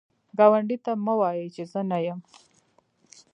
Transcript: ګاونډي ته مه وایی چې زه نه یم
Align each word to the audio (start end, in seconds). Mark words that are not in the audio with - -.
ګاونډي 0.37 0.77
ته 0.85 0.91
مه 1.05 1.13
وایی 1.19 1.45
چې 1.55 1.63
زه 1.71 1.81
نه 1.89 1.97
یم 2.05 2.19